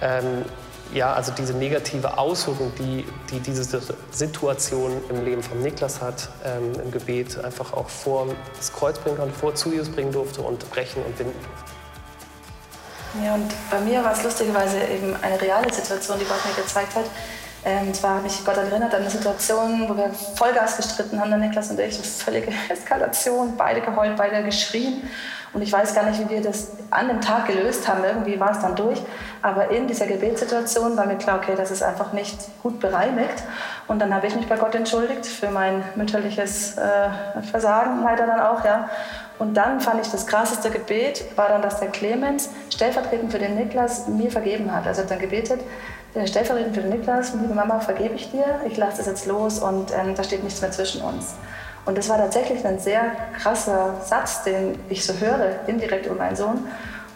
[0.00, 0.44] ähm,
[0.92, 6.72] ja, also diese negative Auswirkung, die, die diese Situation im Leben von Niklas hat, ähm,
[6.82, 10.68] im Gebet einfach auch vor das Kreuz bringen konnte, vor zu Jesus bringen durfte und
[10.70, 11.72] brechen und binden durfte.
[13.24, 16.94] Ja, und bei mir war es lustigerweise eben eine reale Situation, die Gott mir gezeigt
[16.94, 17.04] hat.
[17.64, 21.38] Ähm, zwar habe mich Gott erinnert an eine Situation, wo wir Vollgas gestritten haben, der
[21.38, 25.08] Niklas und ich, so völlige Eskalation, beide geheult, beide geschrien.
[25.52, 28.02] Und ich weiß gar nicht, wie wir das an dem Tag gelöst haben.
[28.02, 28.98] Irgendwie war es dann durch.
[29.42, 33.42] Aber in dieser Gebetssituation war mir klar, okay, das ist einfach nicht gut bereinigt.
[33.86, 37.10] Und dann habe ich mich bei Gott entschuldigt für mein mütterliches äh,
[37.50, 38.88] Versagen, leider dann auch, ja.
[39.38, 43.56] Und dann fand ich das krasseste Gebet, war dann, dass der Clemens stellvertretend für den
[43.56, 44.86] Niklas mir vergeben hat.
[44.86, 45.60] Also er hat dann gebetet,
[46.26, 49.92] stellvertretend für den Niklas, liebe Mama, vergebe ich dir, ich lasse das jetzt los und
[49.92, 51.34] ähm, da steht nichts mehr zwischen uns.
[51.84, 53.02] Und das war tatsächlich ein sehr
[53.40, 56.66] krasser Satz, den ich so höre, indirekt über meinen Sohn.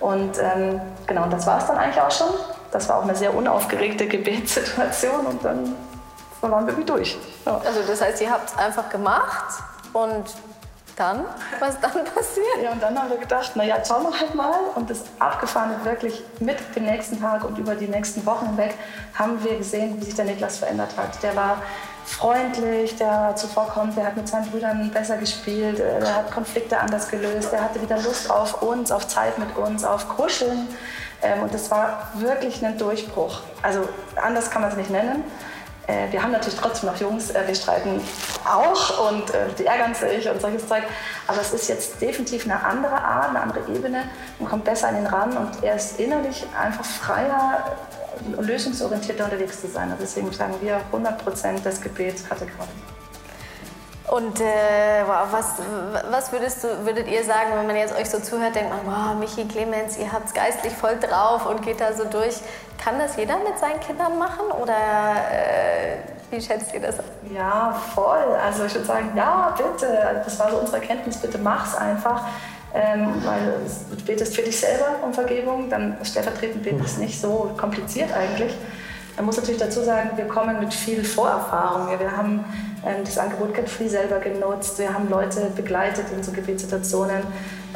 [0.00, 2.28] Und ähm, genau, und das war es dann eigentlich auch schon.
[2.72, 5.74] Das war auch eine sehr unaufgeregte Gebetssituation und dann
[6.40, 7.16] waren wir durch.
[7.44, 7.60] Ja.
[7.64, 10.24] Also das heißt, ihr habt es einfach gemacht und
[10.96, 11.24] dann?
[11.60, 12.62] Was dann passiert?
[12.62, 14.58] Ja, und dann haben wir gedacht, naja, schauen wir halt mal.
[14.74, 18.74] Und das Abgefahrene wirklich mit dem nächsten Tag und über die nächsten Wochen hinweg
[19.14, 21.22] haben wir gesehen, wie sich der Niklas verändert hat.
[21.22, 21.62] Der war
[22.06, 27.08] freundlich, der zuvorkommt, der hat mit seinen Brüdern besser gespielt, äh, der hat Konflikte anders
[27.08, 30.68] gelöst, der hatte wieder Lust auf uns, auf Zeit mit uns, auf Kuscheln.
[31.22, 33.40] Ähm, und das war wirklich ein Durchbruch.
[33.62, 35.24] Also anders kann man es nicht nennen.
[35.86, 38.00] Äh, wir haben natürlich trotzdem noch Jungs, äh, wir streiten
[38.44, 39.24] auch und
[39.58, 40.82] die ärgern sich und solches Zeug.
[41.26, 44.04] Aber es ist jetzt definitiv eine andere Art, eine andere Ebene.
[44.38, 47.76] Man kommt besser an ihn ran und er ist innerlich einfach freier,
[48.38, 49.90] lösungsorientierter unterwegs zu sein.
[49.90, 52.95] Und deswegen sagen wir 100 Prozent des Gebets Kategorie.
[54.08, 55.54] Und äh, wow, was,
[56.10, 59.14] was würdest du, würdet ihr sagen, wenn man jetzt euch so zuhört, denkt man, wow,
[59.18, 62.36] Michi, Clemens, ihr habt es geistlich voll drauf und geht da so durch.
[62.82, 65.96] Kann das jeder mit seinen Kindern machen oder äh,
[66.30, 66.96] wie schätzt ihr das?
[67.34, 68.36] Ja, voll.
[68.44, 70.22] Also ich würde sagen, ja, bitte.
[70.24, 72.22] Das war so unsere Erkenntnis, bitte mach's einfach
[72.76, 73.54] ähm, weil
[73.90, 78.54] du betest für dich selber um Vergebung, dann stellvertretend beten ist nicht so kompliziert eigentlich.
[79.16, 81.98] Man muss natürlich dazu sagen, wir kommen mit viel Vorerfahrung.
[81.98, 82.44] Wir haben
[82.84, 87.22] ähm, das Angebot Get Free selber genutzt, wir haben Leute begleitet in so Gebetssituationen.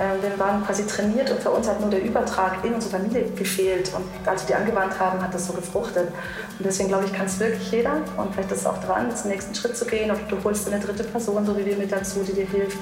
[0.00, 3.24] Ähm, wir waren quasi trainiert und für uns hat nur der Übertrag in unsere Familie
[3.32, 3.92] gefehlt.
[3.94, 6.08] Und als wir die angewandt haben, hat das so gefruchtet.
[6.08, 7.96] Und deswegen glaube ich, kann es wirklich jeder.
[8.16, 10.10] Und vielleicht ist es auch dran, zum nächsten Schritt zu gehen.
[10.10, 12.78] Oder du holst eine dritte Person, so wie wir mit dazu, die dir hilft,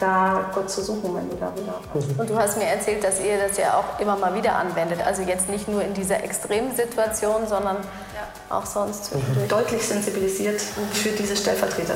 [0.00, 2.18] da Gott zu suchen, wenn du da wieder.
[2.18, 5.00] Und du hast mir erzählt, dass ihr das ja auch immer mal wieder anwendet.
[5.04, 8.56] Also jetzt nicht nur in dieser extremen Situation, sondern ja.
[8.56, 9.48] auch sonst zwischendurch.
[9.48, 11.94] Deutlich sensibilisiert für diese Stellvertreter.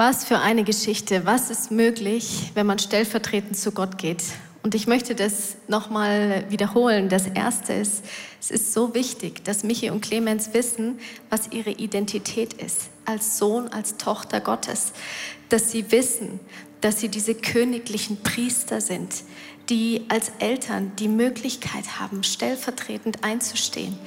[0.00, 1.26] Was für eine Geschichte.
[1.26, 4.22] Was ist möglich, wenn man stellvertretend zu Gott geht?
[4.62, 7.08] Und ich möchte das nochmal wiederholen.
[7.08, 8.04] Das Erste ist,
[8.38, 13.66] es ist so wichtig, dass Michi und Clemens wissen, was ihre Identität ist, als Sohn,
[13.66, 14.92] als Tochter Gottes.
[15.48, 16.38] Dass sie wissen,
[16.80, 19.24] dass sie diese königlichen Priester sind,
[19.68, 23.98] die als Eltern die Möglichkeit haben, stellvertretend einzustehen.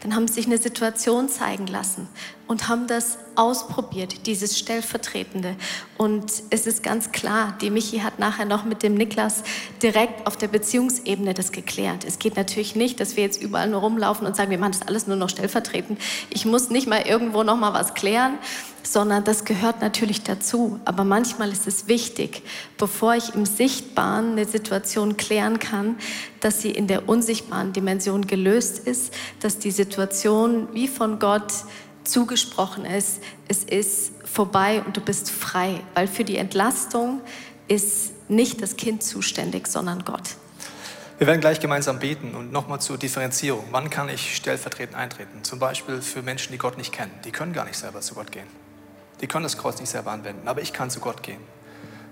[0.00, 2.08] Dann haben sie sich eine Situation zeigen lassen
[2.46, 5.56] und haben das ausprobiert, dieses Stellvertretende.
[5.96, 9.42] Und es ist ganz klar, die Michi hat nachher noch mit dem Niklas
[9.82, 12.04] direkt auf der Beziehungsebene das geklärt.
[12.04, 14.86] Es geht natürlich nicht, dass wir jetzt überall nur rumlaufen und sagen, wir machen das
[14.88, 16.00] alles nur noch stellvertretend.
[16.30, 18.38] Ich muss nicht mal irgendwo noch mal was klären,
[18.82, 20.80] sondern das gehört natürlich dazu.
[20.84, 22.42] Aber manchmal ist es wichtig,
[22.78, 25.96] bevor ich im Sichtbaren eine Situation klären kann,
[26.40, 31.52] dass sie in der unsichtbaren Dimension gelöst ist, dass die Situation wie von Gott
[32.04, 37.20] zugesprochen ist, es ist vorbei und du bist frei, weil für die Entlastung
[37.66, 40.36] ist nicht das Kind zuständig, sondern Gott.
[41.18, 43.64] Wir werden gleich gemeinsam beten und nochmal zur Differenzierung.
[43.72, 45.42] Wann kann ich stellvertretend eintreten?
[45.42, 47.10] Zum Beispiel für Menschen, die Gott nicht kennen.
[47.24, 48.46] Die können gar nicht selber zu Gott gehen.
[49.20, 51.40] Die können das Kreuz nicht selber anwenden, aber ich kann zu Gott gehen.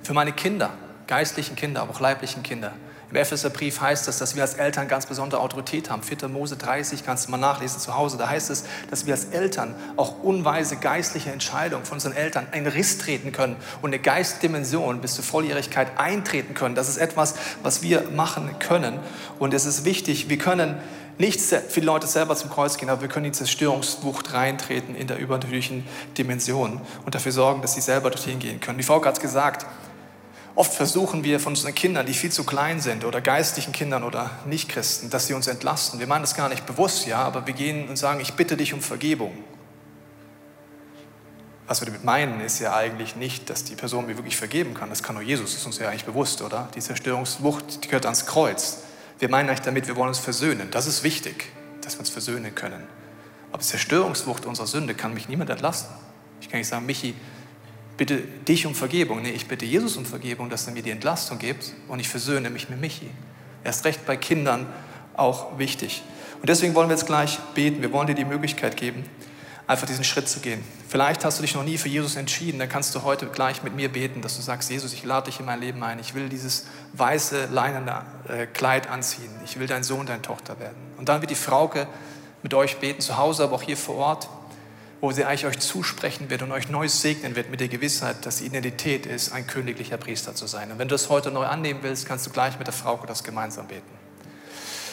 [0.02, 0.72] Für meine Kinder,
[1.06, 2.72] geistlichen Kinder, aber auch leiblichen Kinder.
[3.10, 6.02] Im Epheserbrief heißt es, dass wir als Eltern ganz besondere Autorität haben.
[6.02, 6.28] 4.
[6.28, 8.16] Mose 30 kannst du mal nachlesen zu Hause.
[8.16, 12.66] Da heißt es, dass wir als Eltern auch unweise geistliche Entscheidungen von unseren Eltern einen
[12.66, 16.74] Riss treten können und eine Geistdimension bis zur Volljährigkeit eintreten können.
[16.74, 18.98] Das ist etwas, was wir machen können.
[19.38, 20.76] Und es ist wichtig, wir können
[21.18, 25.06] nicht viele Leute selber zum Kreuz gehen, aber wir können in die Zerstörungswucht reintreten in
[25.06, 25.86] der übernatürlichen
[26.18, 28.78] Dimension und dafür sorgen, dass sie selber dorthin gehen können.
[28.78, 29.64] Die Frau hat es gesagt,
[30.56, 34.30] Oft versuchen wir von unseren Kindern, die viel zu klein sind, oder geistlichen Kindern oder
[34.46, 36.00] Nichtchristen, dass sie uns entlasten.
[36.00, 38.72] Wir meinen das gar nicht bewusst, ja, aber wir gehen und sagen, ich bitte dich
[38.72, 39.32] um Vergebung.
[41.66, 44.88] Was wir damit meinen, ist ja eigentlich nicht, dass die Person mir wirklich vergeben kann.
[44.88, 46.70] Das kann nur Jesus, das ist uns ja eigentlich bewusst, oder?
[46.74, 48.78] Die Zerstörungswucht, die gehört ans Kreuz.
[49.18, 50.70] Wir meinen eigentlich damit, wir wollen uns versöhnen.
[50.70, 52.82] Das ist wichtig, dass wir uns versöhnen können.
[53.50, 55.94] Aber die Zerstörungswucht unserer Sünde kann mich niemand entlasten.
[56.40, 57.14] Ich kann nicht sagen, Michi,
[57.96, 59.22] bitte dich um Vergebung.
[59.22, 62.50] Nee, ich bitte Jesus um Vergebung, dass er mir die Entlastung gibt und ich versöhne
[62.50, 63.10] mich mit Michi.
[63.64, 64.66] Erst recht bei Kindern
[65.14, 66.02] auch wichtig.
[66.40, 67.82] Und deswegen wollen wir jetzt gleich beten.
[67.82, 69.04] Wir wollen dir die Möglichkeit geben,
[69.66, 70.62] einfach diesen Schritt zu gehen.
[70.88, 73.74] Vielleicht hast du dich noch nie für Jesus entschieden, dann kannst du heute gleich mit
[73.74, 75.98] mir beten, dass du sagst, Jesus, ich lade dich in mein Leben ein.
[75.98, 79.30] Ich will dieses weiße, leinende äh, Kleid anziehen.
[79.44, 80.76] Ich will dein Sohn, deine Tochter werden.
[80.98, 81.88] Und dann wird die Frauke
[82.42, 84.28] mit euch beten, zu Hause, aber auch hier vor Ort
[85.00, 88.38] wo sie eigentlich euch zusprechen wird und euch neu segnen wird mit der Gewissheit, dass
[88.38, 90.72] die Identität ist, ein königlicher Priester zu sein.
[90.72, 93.22] Und wenn du das heute neu annehmen willst, kannst du gleich mit der Frau das
[93.22, 93.82] gemeinsam beten.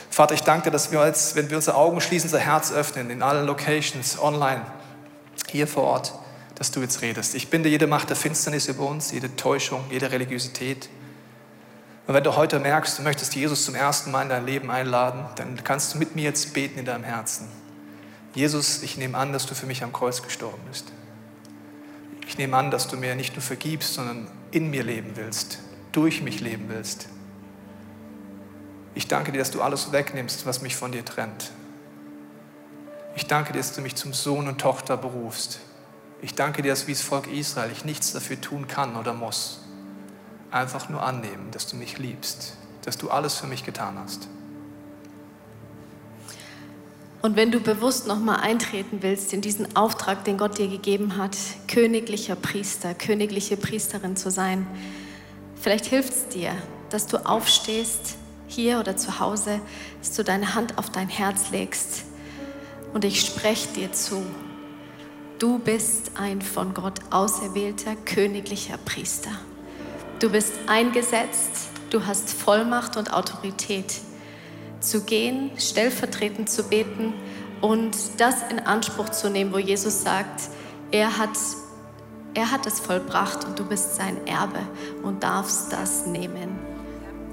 [0.09, 3.09] Vater, ich danke dir, dass wir jetzt, wenn wir unsere Augen schließen, unser Herz öffnen,
[3.09, 4.61] in allen Locations, online,
[5.49, 6.13] hier vor Ort,
[6.55, 7.33] dass du jetzt redest.
[7.33, 10.89] Ich binde jede Macht der Finsternis über uns, jede Täuschung, jede Religiosität.
[12.05, 15.25] Und wenn du heute merkst, du möchtest Jesus zum ersten Mal in dein Leben einladen,
[15.35, 17.47] dann kannst du mit mir jetzt beten in deinem Herzen.
[18.35, 20.85] Jesus, ich nehme an, dass du für mich am Kreuz gestorben bist.
[22.27, 25.59] Ich nehme an, dass du mir nicht nur vergibst, sondern in mir leben willst,
[25.91, 27.07] durch mich leben willst.
[28.95, 31.51] Ich danke dir, dass du alles wegnimmst, was mich von dir trennt.
[33.15, 35.59] Ich danke dir, dass du mich zum Sohn und Tochter berufst.
[36.21, 39.59] Ich danke dir, dass wie das Volk Israel ich nichts dafür tun kann oder muss.
[40.49, 44.27] Einfach nur annehmen, dass du mich liebst, dass du alles für mich getan hast.
[47.23, 51.38] Und wenn du bewusst nochmal eintreten willst in diesen Auftrag, den Gott dir gegeben hat,
[51.69, 54.67] königlicher Priester, königliche Priesterin zu sein,
[55.55, 56.51] vielleicht hilft es dir,
[56.89, 59.62] dass du aufstehst, hier oder zu Hause,
[59.99, 62.03] dass du deine Hand auf dein Herz legst
[62.93, 64.21] und ich spreche dir zu.
[65.39, 69.31] Du bist ein von Gott auserwählter königlicher Priester.
[70.19, 74.01] Du bist eingesetzt, du hast Vollmacht und Autorität
[74.83, 77.13] zu gehen, stellvertretend zu beten
[77.61, 80.49] und das in Anspruch zu nehmen, wo Jesus sagt,
[80.91, 81.37] er hat,
[82.33, 84.59] er hat es vollbracht und du bist sein Erbe
[85.01, 86.59] und darfst das nehmen.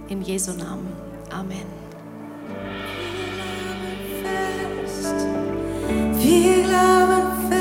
[0.08, 0.92] In Jesu Namen.
[1.30, 1.66] Amen.
[6.18, 7.59] Wir glauben fest,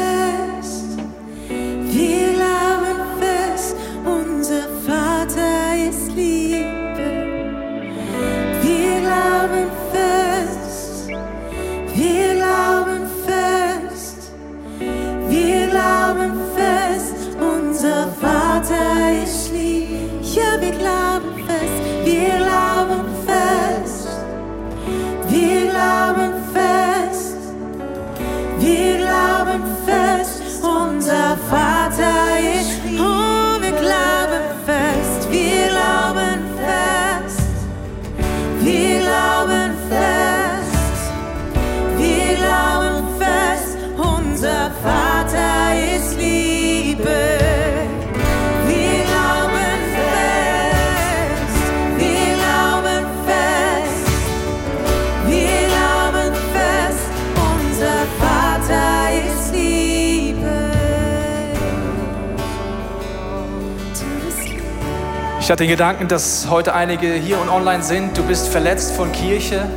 [65.50, 68.16] Ich hatte den Gedanken, dass heute einige hier und online sind.
[68.16, 69.68] Du bist verletzt von Kirche.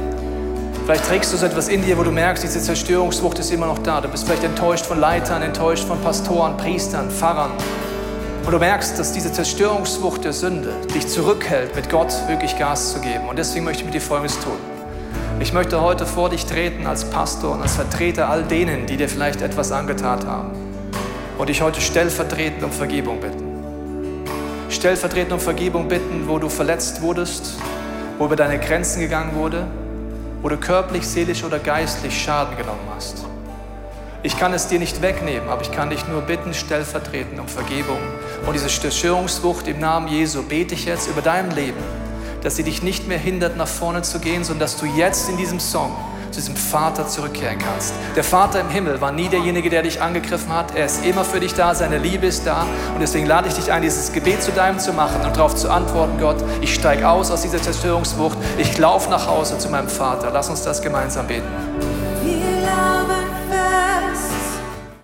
[0.85, 3.79] Vielleicht trägst du so etwas in dir, wo du merkst, diese Zerstörungswucht ist immer noch
[3.79, 4.03] da.
[4.03, 7.53] Du bist vielleicht enttäuscht von Leitern, enttäuscht von Pastoren, Priestern, Pfarrern.
[8.45, 13.01] Und du merkst, dass diese Zerstörungswucht der Sünde dich zurückhält, mit Gott wirklich Gas zu
[13.01, 13.27] geben.
[13.31, 14.59] Und deswegen möchte ich mit dir Folgendes tun.
[15.41, 19.09] Ich möchte heute vor dich treten als Pastor und als Vertreter all denen, die dir
[19.09, 20.51] vielleicht etwas angetan haben.
[21.39, 23.42] Und dich heute stellvertretend um Vergebung bitten
[24.73, 27.55] stellvertretend um Vergebung bitten, wo du verletzt wurdest,
[28.19, 29.67] wo über deine Grenzen gegangen wurde,
[30.41, 33.25] wo du körperlich, seelisch oder geistlich Schaden genommen hast.
[34.25, 37.99] Ich kann es dir nicht wegnehmen, aber ich kann dich nur bitten, stellvertretend um Vergebung
[38.47, 41.83] Und diese Zerstörungswucht im Namen Jesu bete ich jetzt über dein Leben,
[42.43, 45.37] dass sie dich nicht mehr hindert, nach vorne zu gehen, sondern dass du jetzt in
[45.37, 45.97] diesem Song
[46.33, 47.95] zu diesem Vater zurückkehren kannst.
[48.17, 50.75] Der Vater im Himmel war nie derjenige, der dich angegriffen hat.
[50.75, 52.63] Er ist immer für dich da, seine Liebe ist da.
[52.95, 55.71] Und deswegen lade ich dich ein, dieses Gebet zu deinem zu machen und darauf zu
[55.71, 60.31] antworten, Gott, ich steige aus aus dieser Zerstörungswucht, ich laufe nach Hause zu meinem Vater.
[60.33, 61.47] Lass uns das gemeinsam beten.
[62.25, 64.32] Wir laufen fest.